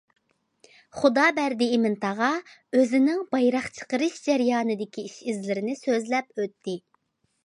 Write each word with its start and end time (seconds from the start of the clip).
خۇدابەردى 0.99 1.65
ئىمىن 1.73 1.97
تاغا 2.05 2.29
ئۆزىنىڭ 2.77 3.19
بايراق 3.35 3.67
چىقىرىش 3.75 4.15
جەريانىدىكى 4.29 5.05
ئىش- 5.11 5.21
ئىزلىرىنى 5.27 5.77
سۆزلەپ 5.83 6.33
ئۆتتى. 6.45 6.75